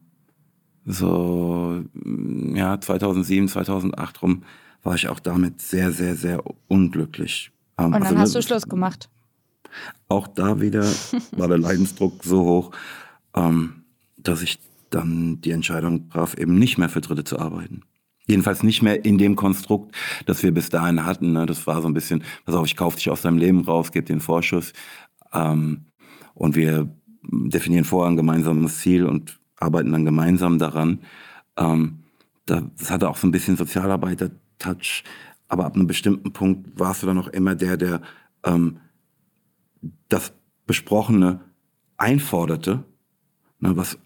[0.85, 1.83] so
[2.53, 4.43] ja 2007, 2008 rum
[4.81, 7.51] war ich auch damit sehr, sehr, sehr unglücklich.
[7.77, 9.09] Ähm, Und dann also, hast du Schluss gemacht.
[10.07, 10.85] Auch da wieder
[11.31, 12.71] war der Leidensdruck so hoch,
[13.35, 13.83] ähm,
[14.17, 17.83] dass ich dann die Entscheidung traf, eben nicht mehr für Dritte zu arbeiten.
[18.29, 19.95] Jedenfalls nicht mehr in dem Konstrukt,
[20.27, 21.31] das wir bis dahin hatten.
[21.31, 21.47] Ne?
[21.47, 24.05] Das war so ein bisschen, pass auf, ich kaufe dich aus deinem Leben raus, gebe
[24.05, 24.71] den Vorschuss.
[25.33, 25.85] Ähm,
[26.35, 26.87] und wir
[27.23, 30.99] definieren vorher ein gemeinsames Ziel und arbeiten dann gemeinsam daran.
[31.57, 32.03] Ähm,
[32.45, 35.03] das hatte auch so ein bisschen Sozialarbeiter-Touch.
[35.47, 38.01] Aber ab einem bestimmten Punkt warst du dann auch immer der, der
[38.45, 38.77] ähm,
[40.07, 40.33] das
[40.67, 41.41] Besprochene
[41.97, 42.83] einforderte,
[43.59, 43.97] ne, was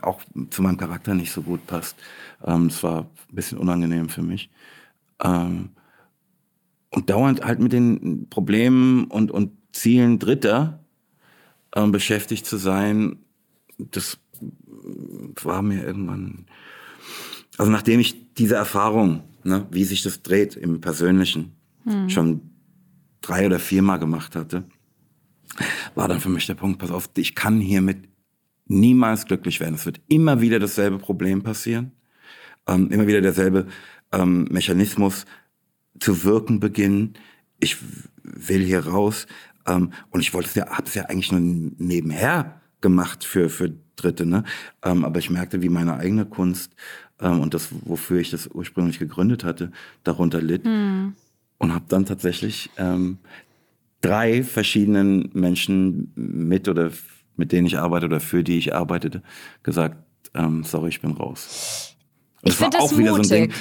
[0.00, 1.96] auch zu meinem Charakter nicht so gut passt.
[2.44, 4.50] Ähm, das war ein bisschen unangenehm für mich.
[5.22, 5.70] Ähm,
[6.90, 10.84] und dauernd halt mit den Problemen und, und Zielen Dritter
[11.74, 13.18] ähm, beschäftigt zu sein,
[13.78, 14.18] das
[15.42, 16.46] war mir irgendwann,
[17.56, 21.52] also nachdem ich diese Erfahrung, ne, wie sich das dreht im Persönlichen,
[21.84, 22.10] hm.
[22.10, 22.40] schon
[23.22, 24.64] drei oder viermal gemacht hatte,
[25.94, 28.08] war dann für mich der Punkt, pass auf, ich kann hier mit
[28.72, 29.74] niemals glücklich werden.
[29.74, 31.92] Es wird immer wieder dasselbe Problem passieren,
[32.66, 33.66] ähm, immer wieder derselbe
[34.12, 35.26] ähm, Mechanismus
[36.00, 37.14] zu wirken beginnen.
[37.60, 37.76] Ich
[38.22, 39.26] will hier raus
[39.66, 43.72] ähm, und ich wollte es ja, habe es ja eigentlich nur nebenher gemacht für für
[43.96, 44.26] Dritte.
[44.26, 44.44] Ne?
[44.82, 46.74] Ähm, aber ich merkte, wie meine eigene Kunst
[47.20, 49.70] ähm, und das, wofür ich das ursprünglich gegründet hatte,
[50.02, 50.64] darunter litt.
[50.64, 51.14] Mhm.
[51.58, 53.18] Und habe dann tatsächlich ähm,
[54.00, 56.90] drei verschiedenen Menschen mit oder
[57.36, 59.22] mit denen ich arbeite oder für die ich arbeitete,
[59.62, 59.96] gesagt,
[60.34, 61.96] ähm, sorry, ich bin raus.
[62.42, 63.26] Und ich finde das auch wieder mutig.
[63.26, 63.52] so ein Ding.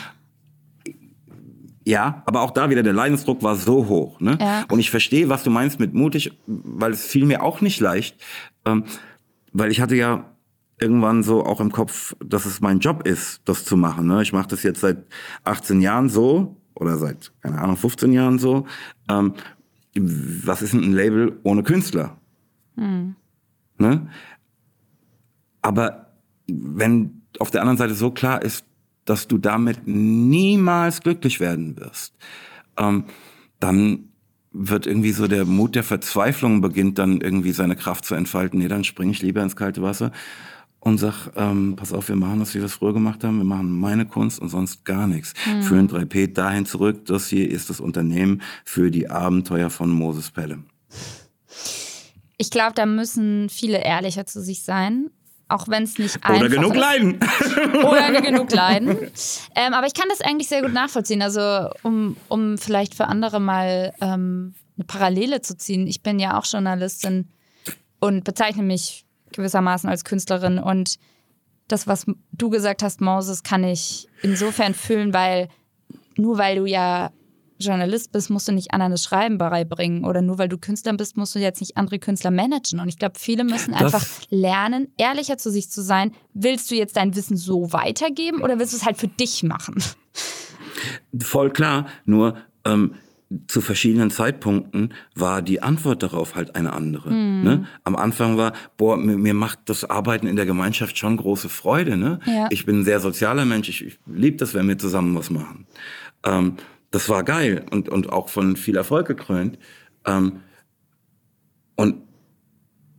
[1.83, 4.19] Ja, aber auch da wieder der Leidensdruck war so hoch.
[4.19, 4.37] Ne?
[4.39, 4.65] Ja.
[4.69, 8.17] Und ich verstehe, was du meinst mit mutig, weil es fiel mir auch nicht leicht,
[8.65, 8.83] ähm,
[9.51, 10.25] weil ich hatte ja
[10.79, 14.07] irgendwann so auch im Kopf, dass es mein Job ist, das zu machen.
[14.07, 14.21] Ne?
[14.21, 15.05] Ich mache das jetzt seit
[15.43, 18.65] 18 Jahren so oder seit, keine Ahnung, 15 Jahren so.
[19.09, 19.33] Ähm,
[19.95, 22.17] was ist denn ein Label ohne Künstler?
[22.77, 23.15] Hm.
[23.81, 24.07] Ne?
[25.61, 26.13] Aber
[26.47, 28.65] wenn auf der anderen Seite so klar ist,
[29.05, 32.15] dass du damit niemals glücklich werden wirst,
[32.77, 33.05] ähm,
[33.59, 34.09] dann
[34.53, 38.59] wird irgendwie so der Mut der Verzweiflung beginnt dann irgendwie seine Kraft zu entfalten.
[38.59, 40.11] Nee, dann springe ich lieber ins kalte Wasser
[40.81, 43.37] und sag, ähm, pass auf, wir machen das, wie wir es früher gemacht haben.
[43.37, 45.33] Wir machen meine Kunst und sonst gar nichts.
[45.45, 45.63] Mhm.
[45.63, 47.05] Führen 3P dahin zurück.
[47.05, 50.65] Das hier ist das Unternehmen für die Abenteuer von Moses Pelham.
[52.41, 55.11] Ich glaube, da müssen viele ehrlicher zu sich sein
[55.51, 56.79] auch wenn es nicht einfach Oder genug ist.
[56.79, 57.19] leiden.
[57.83, 58.97] Oder genug leiden.
[59.55, 61.21] Ähm, aber ich kann das eigentlich sehr gut nachvollziehen.
[61.21, 65.87] Also um, um vielleicht für andere mal ähm, eine Parallele zu ziehen.
[65.87, 67.27] Ich bin ja auch Journalistin
[67.99, 70.57] und bezeichne mich gewissermaßen als Künstlerin.
[70.57, 70.95] Und
[71.67, 75.49] das, was du gesagt hast, Moses, kann ich insofern fühlen, weil
[76.15, 77.11] nur weil du ja
[77.61, 80.05] Journalist bist, musst du nicht anderen das Schreiben beibringen.
[80.05, 82.79] Oder nur weil du Künstler bist, musst du jetzt nicht andere Künstler managen.
[82.79, 86.11] Und ich glaube, viele müssen das einfach lernen, ehrlicher zu sich zu sein.
[86.33, 89.81] Willst du jetzt dein Wissen so weitergeben oder willst du es halt für dich machen?
[91.19, 91.87] Voll klar.
[92.05, 92.95] Nur ähm,
[93.47, 97.11] zu verschiedenen Zeitpunkten war die Antwort darauf halt eine andere.
[97.11, 97.43] Mhm.
[97.43, 97.67] Ne?
[97.83, 101.95] Am Anfang war, boah, mir, mir, macht das Arbeiten in der Gemeinschaft schon große Freude.
[101.95, 102.19] Ne?
[102.25, 102.47] Ja.
[102.49, 105.65] Ich bin ein sehr sozialer Mensch, ich, ich liebe das, wenn wir zusammen was machen.
[106.23, 106.57] Ähm,
[106.91, 109.57] das war geil und, und auch von viel Erfolg gekrönt.
[110.05, 110.41] Ähm,
[111.75, 112.03] und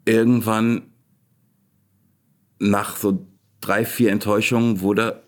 [0.04, 0.82] irgendwann
[2.58, 3.26] nach so
[3.60, 5.22] drei, vier Enttäuschungen wurde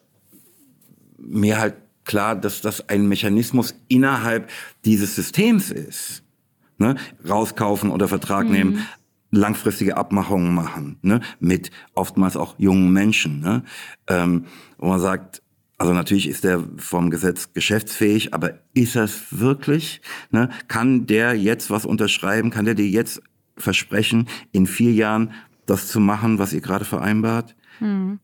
[1.18, 4.50] mir halt klar, dass das ein Mechanismus innerhalb
[4.84, 6.22] dieses Systems ist.
[6.78, 6.96] Ne?
[7.28, 8.52] Rauskaufen oder Vertrag mhm.
[8.52, 8.86] nehmen,
[9.30, 11.20] langfristige Abmachungen machen, ne?
[11.40, 13.40] mit oftmals auch jungen Menschen.
[13.40, 13.62] Ne?
[14.08, 14.46] Ähm,
[14.78, 15.42] wo man sagt,
[15.76, 20.00] also natürlich ist er vom Gesetz geschäftsfähig, aber ist es wirklich?
[20.30, 20.48] Ne?
[20.68, 22.50] Kann der jetzt was unterschreiben?
[22.50, 23.20] Kann der dir jetzt
[23.56, 25.32] versprechen, in vier Jahren
[25.66, 27.56] das zu machen, was ihr gerade vereinbart?
[27.78, 28.20] Hm.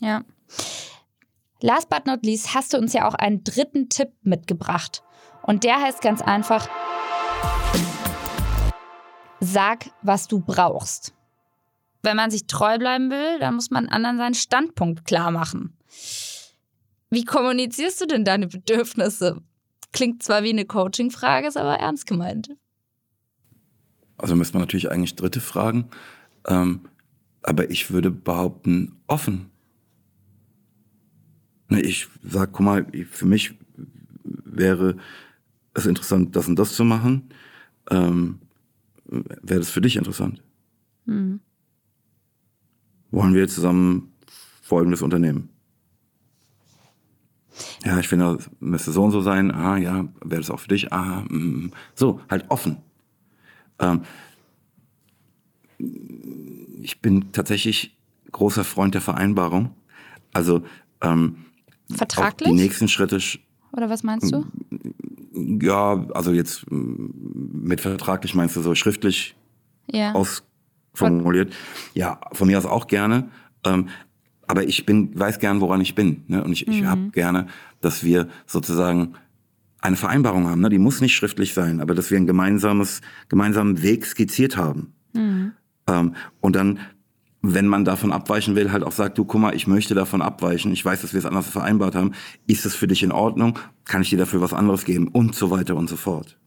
[0.00, 0.22] Ja.
[1.60, 5.02] Last but not least hast du uns ja auch einen dritten Tipp mitgebracht.
[5.42, 6.68] Und der heißt ganz einfach,
[9.40, 11.14] sag, was du brauchst.
[12.02, 15.76] Wenn man sich treu bleiben will, dann muss man anderen seinen Standpunkt klar machen.
[17.10, 19.40] Wie kommunizierst du denn deine Bedürfnisse?
[19.92, 22.50] Klingt zwar wie eine Coaching-Frage, ist aber ernst gemeint.
[24.16, 25.88] Also müsste man natürlich eigentlich Dritte fragen.
[26.46, 26.80] Ähm,
[27.42, 29.50] aber ich würde behaupten, offen.
[31.68, 33.54] Ne, ich sag, guck mal, für mich
[34.24, 34.96] wäre
[35.74, 37.28] es interessant, das und das zu machen.
[37.90, 38.40] Ähm,
[39.06, 40.42] wäre das für dich interessant?
[41.04, 41.40] Mhm.
[43.10, 44.12] Wollen wir zusammen
[44.62, 45.53] folgendes Unternehmen?
[47.84, 49.50] Ja, ich finde, müsste so und so sein.
[49.50, 50.92] Ah, ja, wäre das auch für dich?
[50.92, 52.78] Ah, mm, so, halt offen.
[53.78, 54.02] Ähm,
[56.82, 57.96] ich bin tatsächlich
[58.32, 59.70] großer Freund der Vereinbarung.
[60.32, 60.62] Also
[61.00, 61.36] ähm,
[61.90, 63.18] vertraglich die nächsten Schritte.
[63.72, 64.46] Oder was meinst du?
[65.32, 69.36] Ja, also jetzt mit vertraglich meinst du so schriftlich
[69.90, 70.12] ja.
[70.12, 71.52] ausformuliert.
[71.94, 73.30] Ja, von mir aus auch gerne.
[73.64, 73.88] Ähm,
[74.46, 76.24] aber ich bin, weiß gern, woran ich bin.
[76.28, 76.42] Ne?
[76.42, 76.86] Und ich, ich mhm.
[76.86, 77.46] habe gerne,
[77.80, 79.14] dass wir sozusagen
[79.80, 80.60] eine Vereinbarung haben.
[80.60, 80.70] Ne?
[80.70, 84.94] Die muss nicht schriftlich sein, aber dass wir ein gemeinsames, gemeinsamen Weg skizziert haben.
[85.12, 85.52] Mhm.
[85.86, 86.78] Ähm, und dann,
[87.42, 90.72] wenn man davon abweichen will, halt auch sagt, du, guck mal, ich möchte davon abweichen.
[90.72, 92.12] Ich weiß, dass wir es anders vereinbart haben.
[92.46, 93.58] Ist es für dich in Ordnung?
[93.84, 95.08] Kann ich dir dafür was anderes geben?
[95.08, 96.38] Und so weiter und so fort.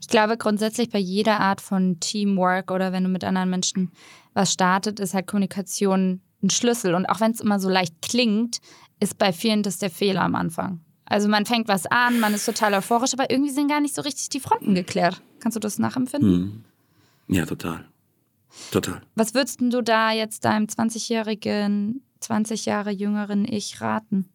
[0.00, 3.90] Ich glaube grundsätzlich bei jeder Art von Teamwork oder wenn du mit anderen Menschen
[4.32, 6.94] was startet, ist halt Kommunikation ein Schlüssel.
[6.94, 8.58] Und auch wenn es immer so leicht klingt,
[9.00, 10.80] ist bei vielen das der Fehler am Anfang.
[11.04, 14.02] Also man fängt was an, man ist total euphorisch, aber irgendwie sind gar nicht so
[14.02, 15.22] richtig die Fronten geklärt.
[15.40, 16.30] Kannst du das nachempfinden?
[16.30, 16.64] Hm.
[17.28, 17.86] Ja, total.
[18.70, 19.00] Total.
[19.14, 24.28] Was würdest du da jetzt deinem 20-jährigen, 20 Jahre jüngeren Ich raten?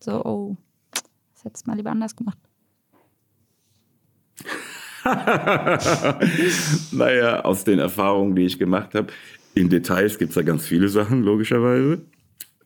[0.00, 0.56] So, oh,
[0.92, 2.38] das hättest du mal lieber anders gemacht.
[6.92, 9.08] naja, aus den Erfahrungen, die ich gemacht habe,
[9.54, 12.02] in Details gibt es da ganz viele Sachen, logischerweise.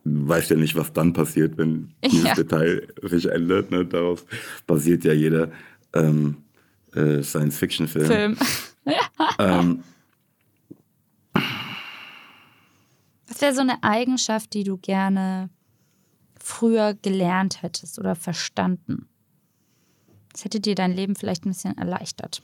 [0.04, 2.34] Du weißt ja nicht, was dann passiert, wenn dieses ja.
[2.34, 3.70] Detail sich ändert.
[3.70, 3.86] Ne?
[3.86, 4.24] Darauf
[4.66, 5.50] basiert ja jeder
[5.94, 6.36] ähm,
[6.94, 8.06] äh, Science-Fiction-Film.
[8.06, 8.36] Film.
[9.38, 9.82] ähm,
[13.26, 15.48] was wäre so eine Eigenschaft, die du gerne
[16.38, 19.08] früher gelernt hättest oder verstanden?
[20.32, 22.42] Das hätte dir dein Leben vielleicht ein bisschen erleichtert.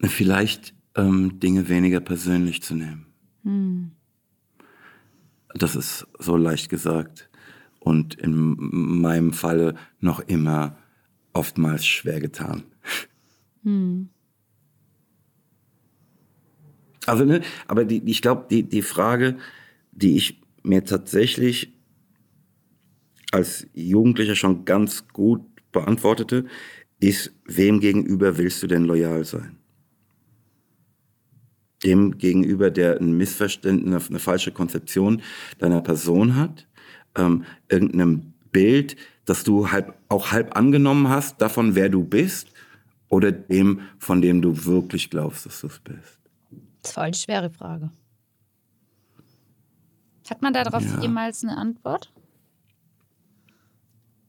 [0.00, 3.06] Vielleicht ähm, Dinge weniger persönlich zu nehmen.
[3.44, 3.90] Hm.
[5.54, 7.30] Das ist so leicht gesagt
[7.78, 10.76] und in meinem Falle noch immer
[11.32, 12.64] oftmals schwer getan.
[13.62, 14.08] Hm.
[17.06, 19.36] Also, ne, aber die, ich glaube, die, die Frage,
[19.92, 21.72] die ich mir tatsächlich
[23.30, 26.46] als Jugendlicher schon ganz gut beantwortete,
[26.98, 29.58] ist, wem gegenüber willst du denn loyal sein?
[31.86, 35.22] Dem gegenüber, der ein Missverständnis, eine falsche Konzeption
[35.58, 36.66] deiner Person hat,
[37.16, 42.48] ähm, irgendeinem Bild, das du halb, auch halb angenommen hast, davon, wer du bist,
[43.08, 46.18] oder dem, von dem du wirklich glaubst, dass du es bist?
[46.82, 47.90] Das war eine schwere Frage.
[50.28, 51.00] Hat man darauf ja.
[51.00, 52.12] jemals eine Antwort?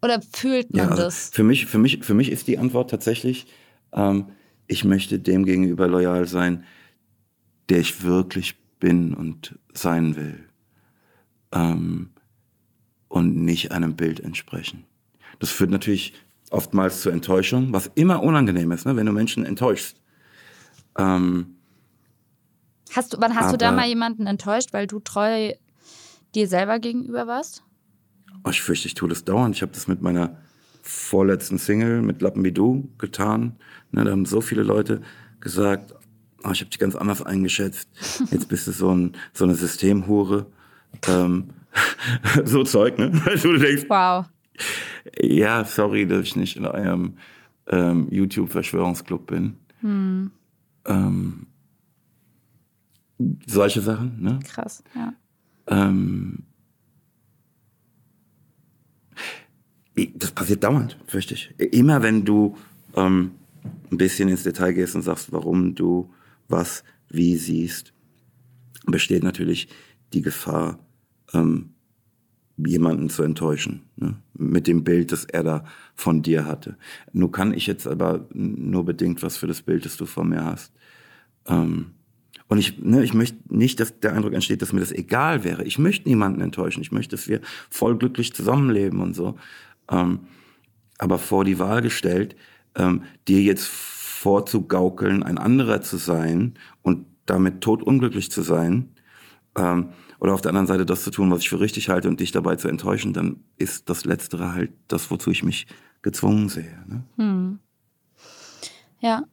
[0.02, 1.30] Oder fühlt man ja, also das?
[1.30, 3.48] Für mich, für, mich, für mich ist die Antwort tatsächlich,
[3.94, 4.28] ähm,
[4.68, 6.64] ich möchte dem gegenüber loyal sein,
[7.70, 10.46] der ich wirklich bin und sein will.
[11.52, 12.12] Ähm,
[13.08, 14.84] und nicht einem Bild entsprechen.
[15.40, 16.14] Das führt natürlich
[16.50, 20.02] oftmals zur Enttäuschung, was immer unangenehm ist, ne, wenn du Menschen enttäuschst.
[20.98, 21.56] Ähm,
[22.92, 25.54] hast du, wann hast du da mal jemanden enttäuscht, weil du treu
[26.36, 27.64] dir selber gegenüber warst?
[28.44, 29.56] Oh, ich fürchte, ich tue das dauernd.
[29.56, 30.38] Ich habe das mit meiner
[30.82, 33.58] vorletzten Single, mit Lappen wie du, getan.
[33.92, 35.02] Ne, da haben so viele Leute
[35.40, 35.94] gesagt,
[36.44, 37.90] oh, ich habe dich ganz anders eingeschätzt.
[38.32, 40.48] Jetzt bist du so, ein, so eine Systemhure.
[41.08, 41.50] Ähm,
[42.46, 43.10] so Zeug, ne?
[43.42, 44.26] du denkst, wow.
[45.22, 47.18] Ja, sorry, dass ich nicht in eurem
[47.68, 49.58] ähm, YouTube-Verschwörungsclub bin.
[49.82, 50.32] Hm.
[50.86, 51.48] Ähm,
[53.46, 54.40] solche Sachen, ne?
[54.48, 55.14] Krass, ja.
[55.68, 56.44] Ähm,
[60.16, 61.54] das passiert dauernd, fürchte ich.
[61.58, 62.56] Immer wenn du
[62.96, 63.32] ähm,
[63.92, 66.14] ein bisschen ins Detail gehst und sagst, warum du
[66.48, 67.94] was wie siehst,
[68.86, 69.70] besteht natürlich
[70.14, 70.80] die Gefahr,
[71.34, 71.74] ähm,
[72.58, 74.16] jemanden zu enttäuschen, ne?
[74.34, 76.78] mit dem Bild, das er da von dir hatte.
[77.14, 80.44] Nur kann ich jetzt aber nur bedingt was für das Bild, das du von mir
[80.44, 80.74] hast.
[81.46, 81.92] Ähm,
[82.48, 85.66] und ich, ne, ich möchte nicht, dass der Eindruck entsteht, dass mir das egal wäre.
[85.66, 86.82] Ich möchte niemanden enttäuschen.
[86.82, 89.38] Ich möchte, dass wir voll glücklich zusammenleben und so.
[89.92, 90.22] Ähm,
[90.98, 92.36] aber vor die Wahl gestellt,
[92.76, 93.66] ähm, dir jetzt
[94.28, 98.90] vorzugaukeln, ein anderer zu sein und damit totunglücklich zu sein,
[99.56, 102.20] ähm, oder auf der anderen Seite das zu tun, was ich für richtig halte und
[102.20, 105.66] dich dabei zu enttäuschen, dann ist das Letztere halt das, wozu ich mich
[106.02, 106.78] gezwungen sehe.
[106.88, 107.04] Ne?
[107.16, 107.60] Hm.
[109.00, 109.24] Ja.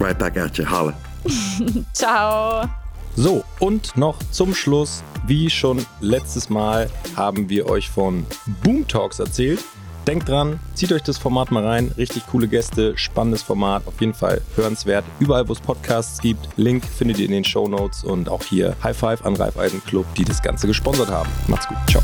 [0.00, 0.68] Right back at you.
[0.68, 0.92] Holla.
[1.92, 2.68] Ciao.
[3.14, 8.26] So, und noch zum Schluss, wie schon letztes Mal, haben wir euch von
[8.64, 9.60] Boom Talks erzählt.
[10.06, 11.90] Denkt dran, zieht euch das Format mal rein.
[11.96, 15.04] Richtig coole Gäste, spannendes Format, auf jeden Fall hörenswert.
[15.18, 18.76] Überall, wo es Podcasts gibt, Link findet ihr in den Show Notes und auch hier
[18.82, 21.30] High Five an Raiffeisen Club, die das Ganze gesponsert haben.
[21.48, 22.02] Macht's gut, ciao.